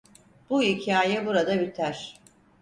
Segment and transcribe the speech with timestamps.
[0.49, 2.19] Bu hikaye burada biter!